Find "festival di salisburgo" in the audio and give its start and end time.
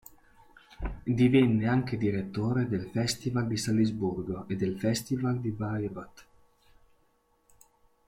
2.89-4.47